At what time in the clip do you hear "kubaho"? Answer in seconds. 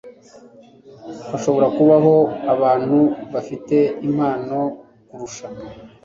1.77-2.15